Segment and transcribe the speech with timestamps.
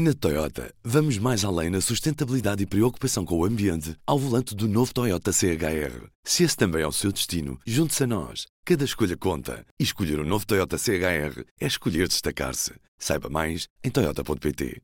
[0.00, 4.68] Na Toyota, vamos mais além na sustentabilidade e preocupação com o ambiente ao volante do
[4.68, 6.06] novo Toyota CHR.
[6.22, 8.46] Se esse também é o seu destino, junte-se a nós.
[8.64, 9.66] Cada escolha conta.
[9.76, 12.74] E escolher o um novo Toyota CHR é escolher destacar-se.
[12.96, 14.80] Saiba mais em Toyota.pt.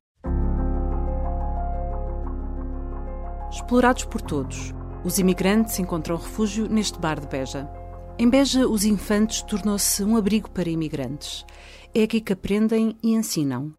[3.52, 4.72] Explorados por todos,
[5.04, 7.70] os imigrantes encontram refúgio neste bar de Beja.
[8.18, 11.46] Em Beja, os Infantes tornou-se um abrigo para imigrantes.
[11.94, 13.72] É aqui que aprendem e ensinam.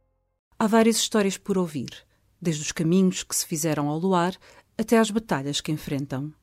[0.58, 1.90] Há várias histórias por ouvir,
[2.42, 4.38] desde os caminhos que se fizeram ao luar
[4.78, 6.34] até às batalhas que enfrentam.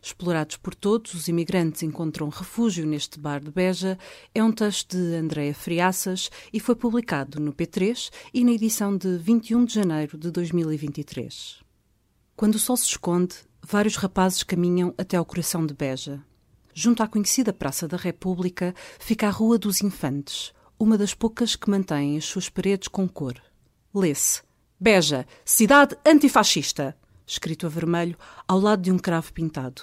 [0.00, 3.98] Explorados por todos, os imigrantes encontram refúgio neste bar de Beja
[4.32, 9.18] é um texto de Andréa Friaças e foi publicado no P3 e na edição de
[9.18, 11.60] 21 de janeiro de 2023.
[12.36, 16.22] Quando o sol se esconde, vários rapazes caminham até ao coração de Beja.
[16.72, 21.68] Junto à conhecida Praça da República fica a Rua dos Infantes, uma das poucas que
[21.68, 23.47] mantém as suas paredes com cor.
[23.94, 24.42] Lê-se
[24.80, 26.96] Beja, cidade antifascista,
[27.26, 29.82] escrito a vermelho ao lado de um cravo pintado.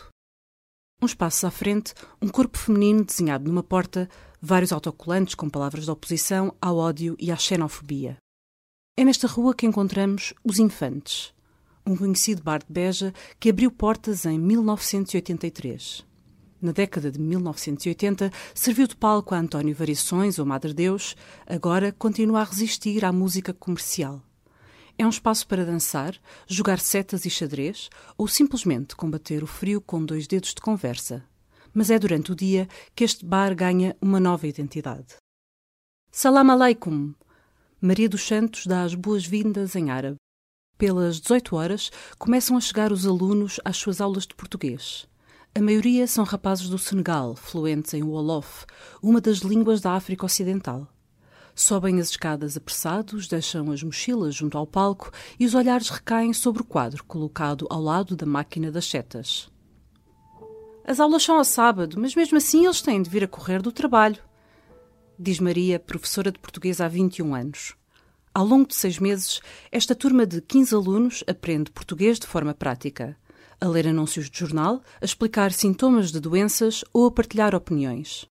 [1.02, 4.08] Uns passos à frente, um corpo feminino desenhado numa porta,
[4.42, 8.18] vários autocolantes com palavras de oposição ao ódio e à xenofobia.
[8.98, 11.34] É nesta rua que encontramos Os Infantes,
[11.86, 16.06] um conhecido bar de Beja que abriu portas em 1983
[16.62, 22.42] na década de 1980, serviu de palco a António Variações ou Madre Deus, agora continua
[22.42, 24.22] a resistir à música comercial.
[24.98, 26.16] É um espaço para dançar,
[26.48, 31.24] jogar setas e xadrez ou simplesmente combater o frio com dois dedos de conversa.
[31.74, 35.16] Mas é durante o dia que este bar ganha uma nova identidade.
[36.10, 37.14] Salam aleikum!
[37.82, 40.16] Maria dos Santos dá as boas-vindas em árabe.
[40.78, 45.08] Pelas 18 horas começam a chegar os alunos às suas aulas de português.
[45.58, 48.66] A maioria são rapazes do Senegal, fluentes em Wolof,
[49.02, 50.86] uma das línguas da África Ocidental.
[51.56, 56.62] Sobem as escadas apressados, deixam as mochilas junto ao palco e os olhares recaem sobre
[56.62, 59.50] o quadro colocado ao lado da máquina das setas.
[60.84, 63.72] As aulas são ao sábado, mas mesmo assim eles têm de vir a correr do
[63.72, 64.22] trabalho,
[65.18, 67.76] diz Maria, professora de português há 21 anos.
[68.34, 69.40] Ao longo de seis meses,
[69.72, 73.16] esta turma de 15 alunos aprende português de forma prática
[73.60, 78.26] a ler anúncios de jornal, a explicar sintomas de doenças ou a partilhar opiniões.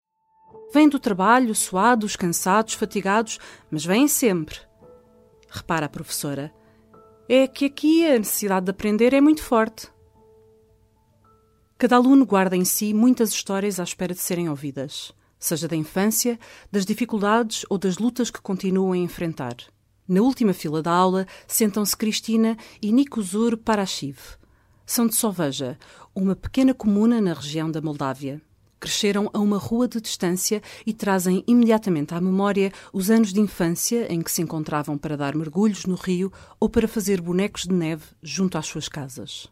[0.72, 3.38] Vêm do trabalho, suados, cansados, fatigados,
[3.70, 4.56] mas vêm sempre.
[5.48, 6.52] Repara a professora.
[7.28, 9.88] É que aqui a necessidade de aprender é muito forte.
[11.76, 16.38] Cada aluno guarda em si muitas histórias à espera de serem ouvidas, seja da infância,
[16.70, 19.56] das dificuldades ou das lutas que continuam a enfrentar.
[20.06, 24.39] Na última fila da aula sentam-se Cristina e Nikuzur Parashiv,
[24.92, 25.78] são de Soveja,
[26.12, 28.42] uma pequena comuna na região da Moldávia.
[28.80, 34.12] Cresceram a uma rua de distância e trazem imediatamente à memória os anos de infância
[34.12, 38.02] em que se encontravam para dar mergulhos no rio ou para fazer bonecos de neve
[38.20, 39.46] junto às suas casas.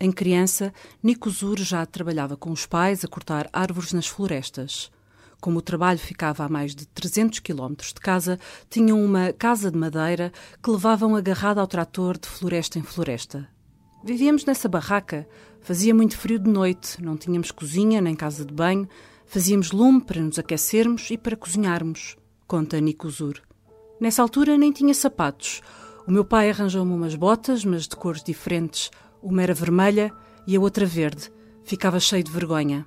[0.00, 4.90] Em criança, Nico Zur já trabalhava com os pais a cortar árvores nas florestas.
[5.40, 8.36] Como o trabalho ficava a mais de 300 quilómetros de casa,
[8.68, 13.48] tinham uma casa de madeira que levavam agarrada ao trator de floresta em floresta.
[14.04, 15.28] Vivíamos nessa barraca.
[15.60, 18.88] Fazia muito frio de noite, não tínhamos cozinha nem casa de banho.
[19.26, 23.40] Fazíamos lume para nos aquecermos e para cozinharmos, conta Nicozur.
[24.00, 25.62] Nessa altura nem tinha sapatos.
[26.06, 28.90] O meu pai arranjou-me umas botas, mas de cores diferentes.
[29.22, 30.12] Uma era vermelha
[30.48, 31.30] e a outra verde.
[31.62, 32.84] Ficava cheio de vergonha.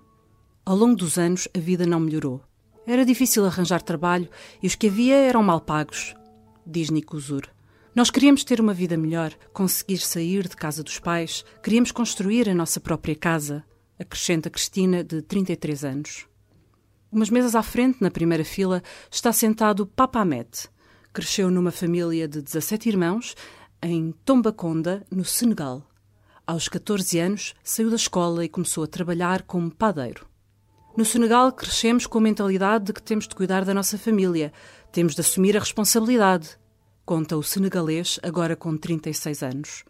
[0.66, 2.42] Ao longo dos anos, a vida não melhorou.
[2.86, 4.28] Era difícil arranjar trabalho
[4.62, 6.14] e os que havia eram mal pagos,
[6.68, 7.55] diz Nicozur.
[7.96, 12.54] Nós queríamos ter uma vida melhor, conseguir sair de casa dos pais, queríamos construir a
[12.54, 13.64] nossa própria casa,
[13.98, 16.28] acrescenta Cristina, de 33 anos.
[17.10, 20.50] Umas mesas à frente, na primeira fila, está sentado Papa Ahmed.
[21.14, 23.34] Cresceu numa família de 17 irmãos
[23.82, 25.82] em Tombaconda, no Senegal.
[26.46, 30.28] Aos 14 anos, saiu da escola e começou a trabalhar como padeiro.
[30.98, 34.52] No Senegal, crescemos com a mentalidade de que temos de cuidar da nossa família,
[34.92, 36.58] temos de assumir a responsabilidade
[37.06, 39.84] conta o senegalês, agora com 36 anos.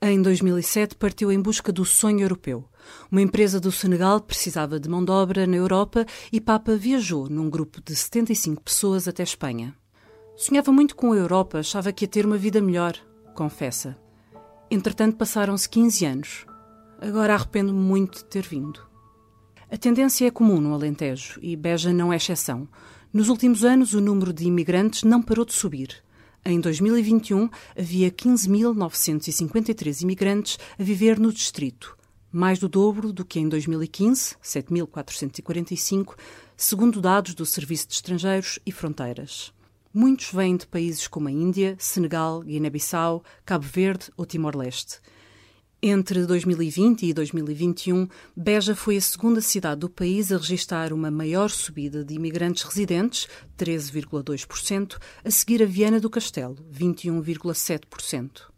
[0.00, 2.64] Em 2007 partiu em busca do sonho europeu.
[3.10, 7.50] Uma empresa do Senegal precisava de mão de obra na Europa e Papa viajou num
[7.50, 9.74] grupo de 75 pessoas até Espanha.
[10.36, 12.94] Sonhava muito com a Europa, achava que ia ter uma vida melhor,
[13.34, 13.96] confessa.
[14.70, 16.46] Entretanto, passaram-se 15 anos.
[17.00, 18.80] Agora arrependo-me muito de ter vindo.
[19.70, 22.68] A tendência é comum no Alentejo e Beja não é exceção.
[23.12, 26.05] Nos últimos anos, o número de imigrantes não parou de subir.
[26.48, 31.98] Em 2021, havia 15.953 imigrantes a viver no distrito,
[32.30, 36.14] mais do dobro do que em 2015, 7.445,
[36.56, 39.52] segundo dados do Serviço de Estrangeiros e Fronteiras.
[39.92, 45.00] Muitos vêm de países como a Índia, Senegal, Guiné-Bissau, Cabo Verde ou Timor-Leste.
[45.88, 51.48] Entre 2020 e 2021, Beja foi a segunda cidade do país a registrar uma maior
[51.48, 58.48] subida de imigrantes residentes, 13,2%, a seguir a Viana do Castelo, 21,7%.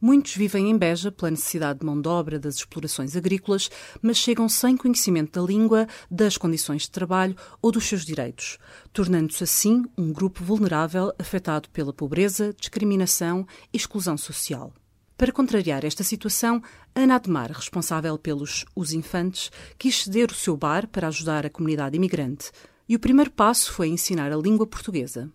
[0.00, 3.70] Muitos vivem em Beja pela necessidade de mão de obra das explorações agrícolas,
[4.02, 8.58] mas chegam sem conhecimento da língua, das condições de trabalho ou dos seus direitos,
[8.92, 14.74] tornando-se assim um grupo vulnerável afetado pela pobreza, discriminação e exclusão social.
[15.16, 16.62] Para contrariar esta situação,
[16.94, 21.96] Ana Ademar, responsável pelos Os Infantes, quis ceder o seu bar para ajudar a comunidade
[21.96, 22.50] imigrante.
[22.88, 25.30] E o primeiro passo foi ensinar a língua portuguesa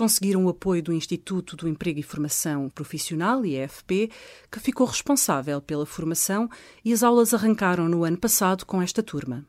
[0.00, 4.10] conseguiram o apoio do Instituto do Emprego e Formação Profissional, IEFP,
[4.50, 6.48] que ficou responsável pela formação
[6.82, 9.44] e as aulas arrancaram no ano passado com esta turma.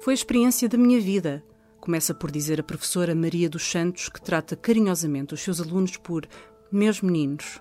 [0.00, 1.44] Foi a experiência da minha vida,
[1.80, 6.26] começa por dizer a professora Maria dos Santos, que trata carinhosamente os seus alunos por
[6.72, 7.60] meus meninos.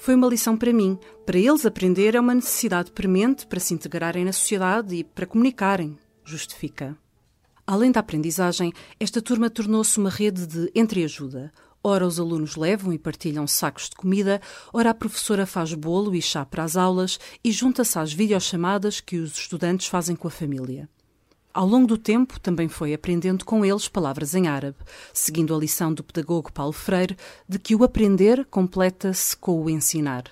[0.00, 0.98] Foi uma lição para mim.
[1.26, 5.94] Para eles, aprender é uma necessidade premente para se integrarem na sociedade e para comunicarem,
[6.24, 6.96] justifica.
[7.66, 11.52] Além da aprendizagem, esta turma tornou-se uma rede de entreajuda.
[11.84, 14.40] Ora os alunos levam e partilham sacos de comida,
[14.72, 19.18] ora a professora faz bolo e chá para as aulas e junta-se às videochamadas que
[19.18, 20.88] os estudantes fazem com a família.
[21.52, 24.76] Ao longo do tempo, também foi aprendendo com eles palavras em árabe,
[25.12, 27.16] seguindo a lição do pedagogo Paulo Freire
[27.48, 30.24] de que o aprender completa-se com o ensinar.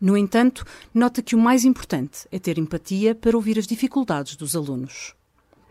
[0.00, 0.64] No entanto,
[0.94, 5.16] nota que o mais importante é ter empatia para ouvir as dificuldades dos alunos.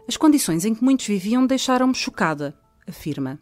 [0.08, 2.54] As condições em que muitos viviam deixaram-me chocada,
[2.86, 3.40] afirma.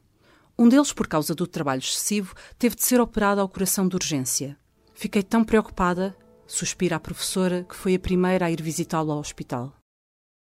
[0.57, 4.56] Um deles, por causa do trabalho excessivo, teve de ser operado ao coração de urgência.
[4.94, 6.15] Fiquei tão preocupada,
[6.45, 9.74] suspira a professora, que foi a primeira a ir visitá-lo ao hospital.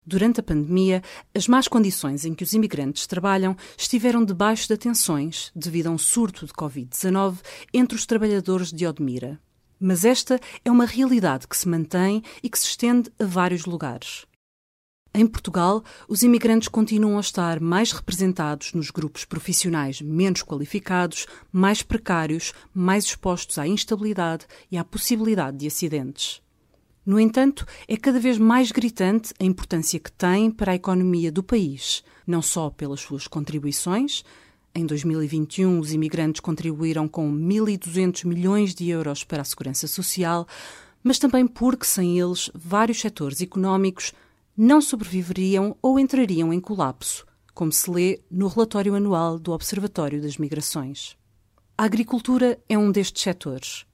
[0.07, 1.03] Durante a pandemia,
[1.35, 5.97] as más condições em que os imigrantes trabalham estiveram debaixo de atenções devido a um
[5.97, 7.39] surto de Covid-19
[7.73, 9.41] entre os trabalhadores de Odmira.
[9.81, 14.27] Mas esta é uma realidade que se mantém e que se estende a vários lugares.
[15.17, 21.83] Em Portugal, os imigrantes continuam a estar mais representados nos grupos profissionais menos qualificados, mais
[21.83, 26.44] precários, mais expostos à instabilidade e à possibilidade de acidentes.
[27.07, 31.43] No entanto, é cada vez mais gritante a importância que têm para a economia do
[31.43, 34.25] país, não só pelas suas contribuições.
[34.75, 40.49] Em 2021, os imigrantes contribuíram com 1.200 milhões de euros para a segurança social,
[41.03, 44.15] mas também porque, sem eles, vários setores económicos
[44.57, 50.39] não sobreviveriam ou entrariam em colapso, como se lê no relatório anual do Observatório das
[50.39, 51.17] Migrações.
[51.77, 53.85] A agricultura é um destes setores.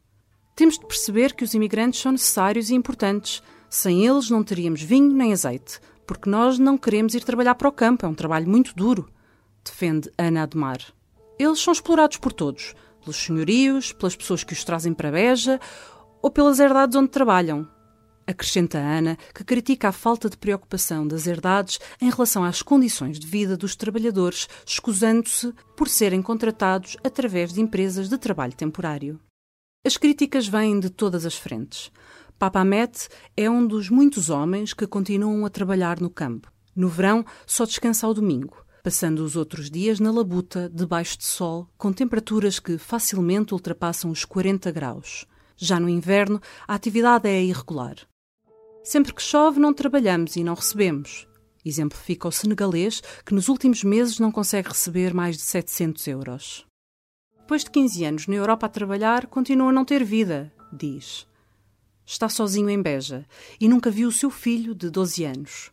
[0.55, 3.43] Temos de perceber que os imigrantes são necessários e importantes.
[3.69, 7.73] Sem eles não teríamos vinho nem azeite, porque nós não queremos ir trabalhar para o
[7.73, 9.09] campo, é um trabalho muito duro,
[9.65, 10.81] defende Ana Ademar.
[11.39, 15.61] Eles são explorados por todos, pelos senhorios, pelas pessoas que os trazem para Beja
[16.21, 17.69] ou pelas herdades onde trabalham,
[18.31, 23.27] Acrescenta Ana, que critica a falta de preocupação das herdades em relação às condições de
[23.27, 29.19] vida dos trabalhadores, escusando-se por serem contratados através de empresas de trabalho temporário.
[29.83, 31.91] As críticas vêm de todas as frentes.
[32.39, 36.53] Papa Met é um dos muitos homens que continuam a trabalhar no campo.
[36.77, 41.67] No verão, só descansa ao domingo, passando os outros dias na labuta, debaixo de sol,
[41.79, 45.25] com temperaturas que facilmente ultrapassam os 40 graus.
[45.57, 47.97] Já no inverno, a atividade é irregular.
[48.85, 51.27] Sempre que chove, não trabalhamos e não recebemos.
[51.65, 56.70] Exemplifica o senegalês, que nos últimos meses não consegue receber mais de 700 euros.
[57.51, 61.27] Depois de 15 anos na Europa a trabalhar, continua a não ter vida, diz.
[62.07, 63.27] Está sozinho em Beja
[63.61, 65.73] e nunca viu o seu filho de 12 anos.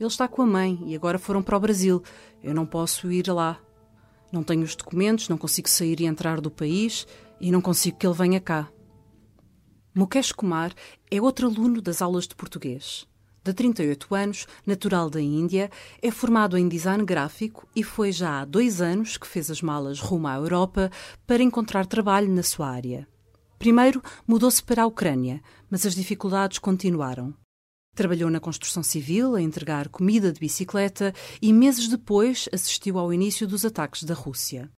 [0.00, 2.02] Ele está com a mãe e agora foram para o Brasil.
[2.42, 3.60] Eu não posso ir lá.
[4.32, 7.06] Não tenho os documentos, não consigo sair e entrar do país
[7.40, 8.68] e não consigo que ele venha cá.
[9.94, 10.74] Mukesh Kumar
[11.08, 13.06] é outro aluno das aulas de português.
[13.44, 15.68] De 38 anos, natural da Índia,
[16.00, 19.98] é formado em design gráfico e foi já há dois anos que fez as malas
[19.98, 20.90] rumo à Europa
[21.26, 23.08] para encontrar trabalho na sua área.
[23.58, 27.34] Primeiro mudou-se para a Ucrânia, mas as dificuldades continuaram.
[27.94, 33.46] Trabalhou na construção civil, a entregar comida de bicicleta e meses depois assistiu ao início
[33.46, 34.70] dos ataques da Rússia.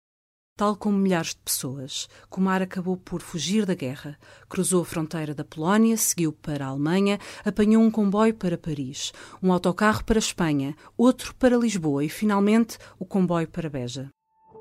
[0.56, 4.16] Tal como milhares de pessoas, Kumar acabou por fugir da guerra.
[4.48, 9.52] Cruzou a fronteira da Polónia, seguiu para a Alemanha, apanhou um comboio para Paris, um
[9.52, 14.10] autocarro para Espanha, outro para Lisboa e, finalmente, o comboio para Beja.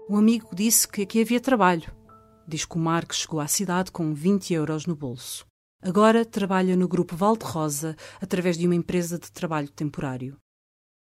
[0.10, 1.92] Um amigo disse que aqui havia trabalho.
[2.48, 5.46] Diz Kumar que chegou à cidade com 20 euros no bolso.
[5.80, 10.43] Agora trabalha no grupo Valde Rosa através de uma empresa de trabalho temporário.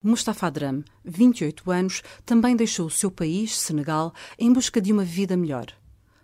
[0.01, 5.37] Mustafa Dram, 28 anos, também deixou o seu país, Senegal, em busca de uma vida
[5.37, 5.67] melhor.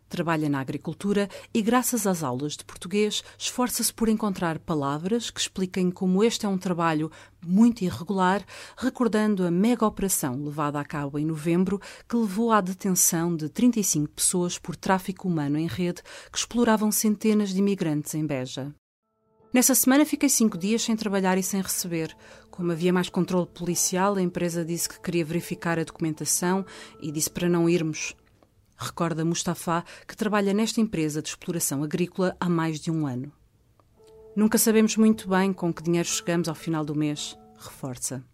[0.09, 5.90] Trabalha na agricultura e, graças às aulas de português, esforça-se por encontrar palavras que expliquem
[5.90, 7.11] como este é um trabalho
[7.45, 8.45] muito irregular,
[8.76, 14.09] recordando a mega operação levada a cabo em novembro, que levou à detenção de 35
[14.12, 16.00] pessoas por tráfico humano em rede
[16.31, 18.73] que exploravam centenas de imigrantes em Beja.
[19.55, 22.13] Nessa semana fiquei cinco dias sem trabalhar e sem receber.
[22.51, 26.67] Como havia mais controle policial, a empresa disse que queria verificar a documentação
[27.01, 28.17] e disse para não irmos.
[28.77, 33.31] Recorda Mustafa que trabalha nesta empresa de exploração agrícola há mais de um ano.
[34.35, 38.25] Nunca sabemos muito bem com que dinheiro chegamos ao final do mês, reforça.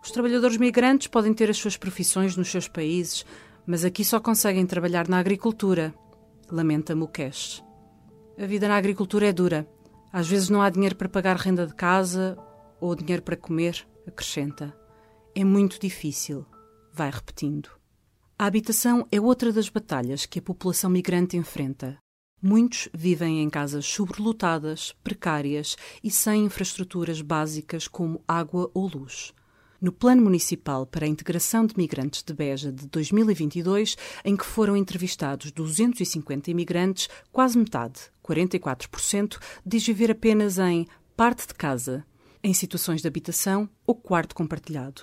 [0.00, 3.26] Os trabalhadores migrantes podem ter as suas profissões nos seus países,
[3.66, 5.92] mas aqui só conseguem trabalhar na agricultura,
[6.48, 7.64] lamenta Mukesh.
[8.38, 9.68] A vida na agricultura é dura.
[10.12, 12.38] Às vezes não há dinheiro para pagar renda de casa
[12.80, 14.76] ou dinheiro para comer, acrescenta.
[15.34, 16.46] É muito difícil,
[16.92, 17.68] vai repetindo.
[18.38, 21.98] A habitação é outra das batalhas que a população migrante enfrenta.
[22.40, 29.32] Muitos vivem em casas sobrelotadas, precárias e sem infraestruturas básicas como água ou luz.
[29.80, 34.76] No Plano Municipal para a Integração de Migrantes de Beja de 2022, em que foram
[34.76, 42.04] entrevistados 250 imigrantes, quase metade, 44%, diz viver apenas em parte de casa,
[42.42, 45.02] em situações de habitação ou quarto compartilhado.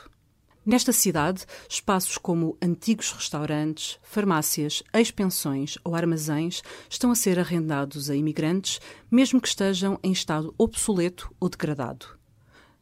[0.66, 8.16] Nesta cidade, espaços como antigos restaurantes, farmácias, ex-pensões ou armazéns estão a ser arrendados a
[8.16, 8.80] imigrantes,
[9.12, 12.06] mesmo que estejam em estado obsoleto ou degradado.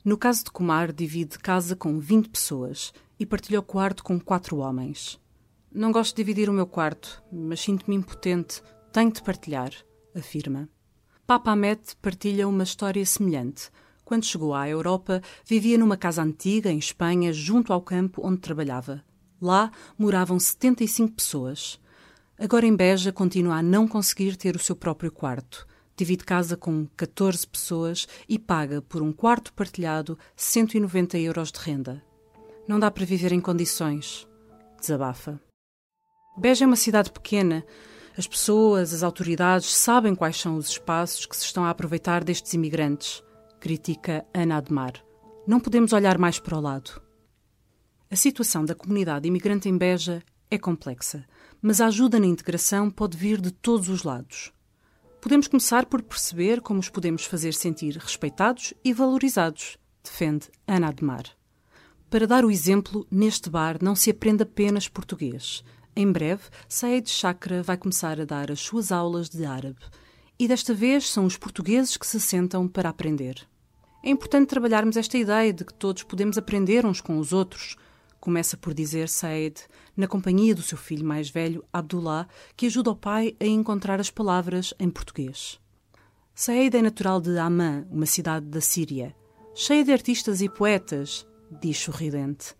[0.05, 4.57] No caso de Comar, divide casa com 20 pessoas e partilha o quarto com quatro
[4.57, 5.19] homens.
[5.71, 9.71] Não gosto de dividir o meu quarto, mas sinto-me impotente, tenho de partilhar
[10.15, 10.69] afirma.
[11.25, 13.69] Papa Ahmed partilha uma história semelhante.
[14.03, 19.03] Quando chegou à Europa, vivia numa casa antiga em Espanha, junto ao campo onde trabalhava.
[19.41, 21.79] Lá moravam 75 pessoas.
[22.37, 25.67] Agora em Beja continua a não conseguir ter o seu próprio quarto.
[25.95, 32.03] Divide casa com 14 pessoas e paga por um quarto partilhado 190 euros de renda.
[32.67, 34.27] Não dá para viver em condições.
[34.79, 35.39] Desabafa.
[36.37, 37.65] Beja é uma cidade pequena,
[38.17, 42.53] as pessoas, as autoridades sabem quais são os espaços que se estão a aproveitar destes
[42.53, 43.23] imigrantes,
[43.59, 44.93] critica Ana Admar.
[45.47, 47.01] Não podemos olhar mais para o lado.
[48.09, 51.25] A situação da comunidade imigrante em Beja é complexa,
[51.61, 54.51] mas a ajuda na integração pode vir de todos os lados.
[55.21, 61.23] Podemos começar por perceber como os podemos fazer sentir respeitados e valorizados, defende Ana Admar.
[62.09, 65.63] Para dar o exemplo, neste bar não se aprende apenas português.
[65.95, 69.79] Em breve, Saed Chakra vai começar a dar as suas aulas de árabe.
[70.39, 73.47] E desta vez são os portugueses que se sentam para aprender.
[74.03, 77.75] É importante trabalharmos esta ideia de que todos podemos aprender uns com os outros.
[78.19, 79.61] Começa por dizer Saed,
[79.95, 84.09] na companhia do seu filho mais velho, Abdullah, que ajuda o pai a encontrar as
[84.09, 85.59] palavras em português.
[86.33, 89.15] Saed é natural de Amman, uma cidade da Síria,
[89.53, 91.27] cheia de artistas e poetas,
[91.61, 92.55] diz sorridente.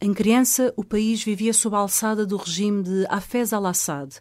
[0.00, 4.20] Em criança, o país vivia sob a alçada do regime de Hafez al-Assad,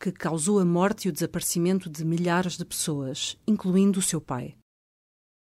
[0.00, 4.56] que causou a morte e o desaparecimento de milhares de pessoas, incluindo o seu pai.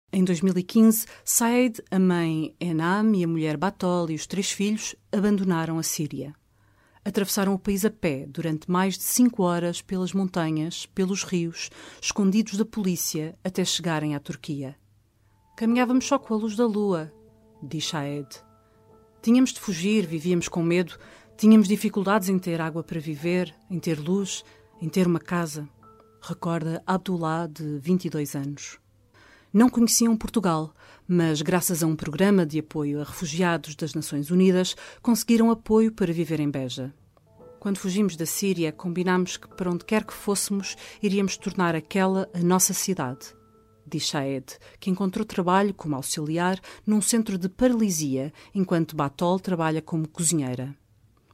[0.10, 5.78] Em 2015, Said, a mãe Enam e a mulher Batol e os três filhos abandonaram
[5.78, 6.34] a Síria.
[7.04, 11.70] Atravessaram o país a pé durante mais de cinco horas pelas montanhas, pelos rios,
[12.02, 14.78] escondidos da polícia, até chegarem à Turquia.
[15.58, 17.12] Caminhávamos só com a luz da lua,
[17.62, 18.47] diz Saed.
[19.22, 20.98] Tínhamos de fugir, vivíamos com medo,
[21.38, 24.44] tínhamos dificuldades em ter água para viver, em ter luz,
[24.82, 25.68] em ter uma casa.
[26.22, 28.80] Recorda Abdullah, de 22 anos.
[29.54, 30.74] Não conheciam Portugal,
[31.08, 36.14] mas, graças a um programa de apoio a refugiados das Nações Unidas, conseguiram apoio para
[36.14, 36.94] viver em Beja.
[37.60, 42.40] Quando fugimos da Síria, combinámos que, para onde quer que fôssemos, iríamos tornar aquela a
[42.40, 43.37] nossa cidade
[43.90, 50.08] diz Shaed, que encontrou trabalho como auxiliar num centro de paralisia, enquanto Batol trabalha como
[50.08, 50.76] cozinheira.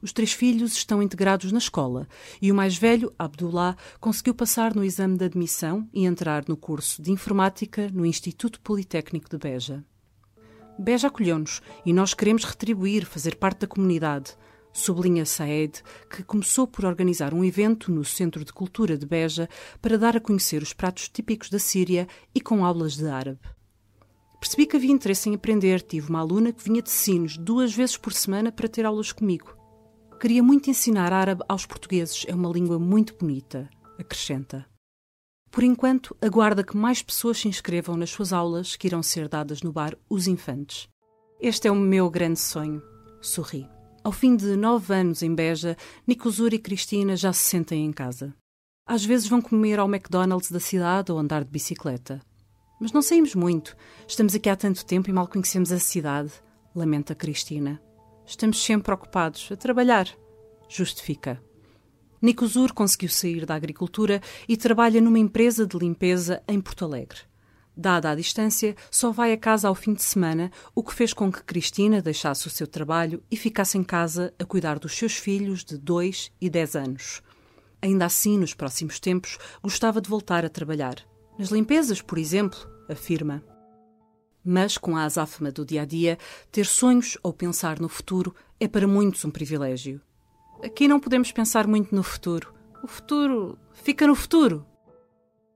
[0.04, 2.06] Os três filhos estão integrados na escola
[2.40, 7.00] e o mais velho, Abdullah, conseguiu passar no exame de admissão e entrar no curso
[7.00, 9.82] de informática no Instituto Politécnico de Beja.
[10.78, 14.36] Beja acolheu-nos e nós queremos retribuir, fazer parte da comunidade
[14.74, 19.48] sublinha Saed, que começou por organizar um evento no Centro de Cultura de Beja
[19.80, 23.40] para dar a conhecer os pratos típicos da Síria e com aulas de árabe.
[24.40, 25.80] Percebi que havia interesse em aprender.
[25.80, 29.56] Tive uma aluna que vinha de Sines duas vezes por semana para ter aulas comigo.
[30.20, 32.26] Queria muito ensinar árabe aos portugueses.
[32.28, 34.66] É uma língua muito bonita, acrescenta.
[35.50, 39.62] Por enquanto, aguarda que mais pessoas se inscrevam nas suas aulas que irão ser dadas
[39.62, 40.88] no bar Os Infantes.
[41.40, 42.82] Este é o meu grande sonho.
[43.22, 43.73] Sorri.
[44.04, 48.34] Ao fim de nove anos em Beja, Nicosur e Cristina já se sentem em casa.
[48.86, 52.20] Às vezes vão comer ao McDonald's da cidade ou andar de bicicleta.
[52.78, 53.74] Mas não saímos muito.
[54.06, 56.30] Estamos aqui há tanto tempo e mal conhecemos a cidade,
[56.76, 57.80] lamenta Cristina.
[58.26, 60.06] Estamos sempre ocupados a trabalhar,
[60.68, 61.42] justifica.
[62.20, 67.20] Nicosur conseguiu sair da agricultura e trabalha numa empresa de limpeza em Porto Alegre.
[67.76, 71.30] Dada a distância, só vai a casa ao fim de semana, o que fez com
[71.30, 75.64] que Cristina deixasse o seu trabalho e ficasse em casa a cuidar dos seus filhos
[75.64, 77.22] de 2 e 10 anos.
[77.82, 80.96] Ainda assim, nos próximos tempos, gostava de voltar a trabalhar.
[81.36, 83.42] Nas limpezas, por exemplo, afirma.
[84.44, 86.16] Mas, com a azáfama do dia a dia,
[86.52, 90.00] ter sonhos ou pensar no futuro é para muitos um privilégio.
[90.62, 92.54] Aqui não podemos pensar muito no futuro.
[92.82, 94.64] O futuro fica no futuro.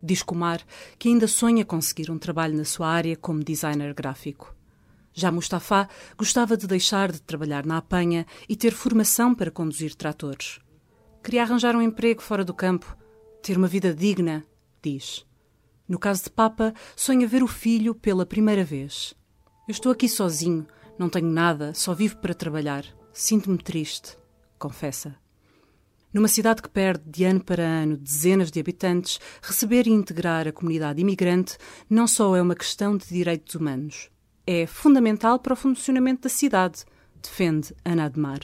[0.03, 0.61] Diz Kumar
[0.99, 4.55] que ainda sonha conseguir um trabalho na sua área como designer gráfico.
[5.13, 10.61] Já Mustafa gostava de deixar de trabalhar na apanha e ter formação para conduzir tratores.
[11.23, 12.97] Queria arranjar um emprego fora do campo,
[13.43, 14.45] ter uma vida digna,
[14.81, 15.27] diz.
[15.89, 19.15] No caso de Papa, sonha ver o filho pela primeira vez.
[19.67, 20.67] Eu estou aqui sozinho,
[20.99, 22.85] não tenho nada, só vivo para trabalhar.
[23.13, 24.17] Sinto-me triste,
[24.59, 25.17] confessa.
[26.13, 30.53] Numa cidade que perde de ano para ano dezenas de habitantes, receber e integrar a
[30.53, 34.11] comunidade imigrante não só é uma questão de direitos humanos,
[34.47, 36.87] é fundamental para o funcionamento da cidade,
[37.23, 38.41] defende Ana Admar.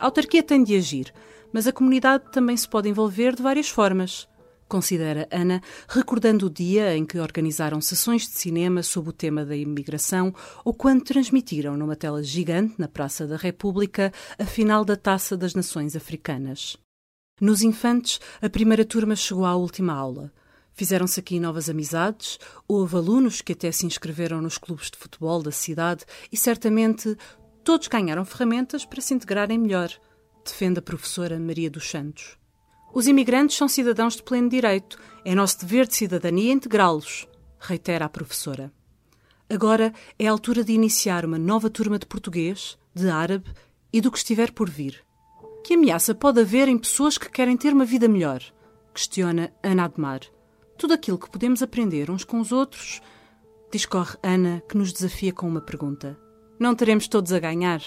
[0.00, 1.14] A autarquia tem de agir,
[1.52, 4.28] mas a comunidade também se pode envolver de várias formas.
[4.66, 9.54] Considera Ana, recordando o dia em que organizaram sessões de cinema sob o tema da
[9.54, 15.36] imigração ou quando transmitiram numa tela gigante na Praça da República a final da Taça
[15.36, 16.76] das Nações Africanas.
[17.40, 20.32] Nos infantes, a primeira turma chegou à última aula.
[20.72, 22.38] Fizeram-se aqui novas amizades,
[22.68, 27.16] houve alunos que até se inscreveram nos clubes de futebol da cidade e certamente
[27.64, 29.90] todos ganharam ferramentas para se integrarem melhor,
[30.44, 32.38] defende a professora Maria dos Santos.
[32.94, 37.26] Os imigrantes são cidadãos de pleno direito, é nosso dever de cidadania integrá-los,
[37.58, 38.72] reitera a professora.
[39.50, 43.52] Agora é a altura de iniciar uma nova turma de português, de árabe
[43.92, 45.04] e do que estiver por vir.
[45.64, 48.42] Que ameaça pode haver em pessoas que querem ter uma vida melhor?
[48.92, 50.20] Questiona Ana Admar.
[50.76, 53.00] Tudo aquilo que podemos aprender uns com os outros.
[53.72, 56.20] Discorre Ana, que nos desafia com uma pergunta.
[56.60, 57.80] Não teremos todos a ganhar?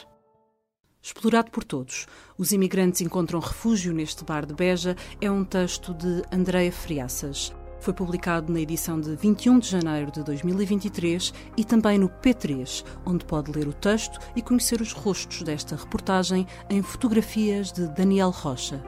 [1.03, 6.23] Explorado por todos, os imigrantes encontram refúgio neste bar de Beja é um texto de
[6.31, 7.53] Andreia Friaças.
[7.79, 13.25] Foi publicado na edição de 21 de janeiro de 2023 e também no P3, onde
[13.25, 18.83] pode ler o texto e conhecer os rostos desta reportagem em fotografias de Daniel Rocha.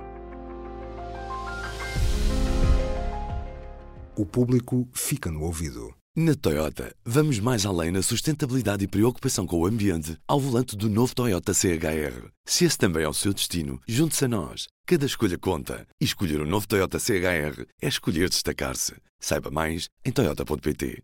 [4.16, 5.99] O público fica no ouvido.
[6.16, 10.90] Na Toyota, vamos mais além na sustentabilidade e preocupação com o ambiente ao volante do
[10.90, 12.32] novo Toyota CHR.
[12.44, 14.68] Se esse também é o seu destino, junte-se a nós.
[14.88, 15.86] Cada escolha conta.
[16.02, 18.96] E escolher o um novo Toyota CHR é escolher destacar-se.
[19.20, 21.04] Saiba mais em Toyota.pt.